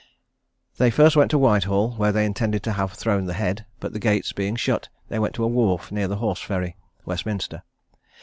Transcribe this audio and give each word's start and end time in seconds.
They 0.79 0.89
first 0.89 1.15
went 1.15 1.29
to 1.29 1.37
Whitehall, 1.37 1.91
where 1.91 2.11
they 2.11 2.25
intended 2.25 2.63
to 2.63 2.71
have 2.71 2.93
thrown 2.93 3.19
in 3.19 3.25
the 3.25 3.35
head; 3.35 3.67
but 3.79 3.93
the 3.93 3.99
gates 3.99 4.33
being 4.33 4.55
shut, 4.55 4.89
they 5.09 5.19
went 5.19 5.35
to 5.35 5.43
a 5.43 5.47
wharf 5.47 5.91
near 5.91 6.07
the 6.07 6.15
Horse 6.17 6.39
Ferry, 6.41 6.75
Westminster. 7.05 7.61